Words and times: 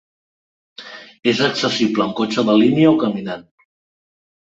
És 1.33 1.43
accessible 1.49 2.07
amb 2.07 2.19
cotxe 2.23 2.47
de 2.51 2.59
línia 2.65 2.97
o 2.97 2.99
caminant. 3.07 3.49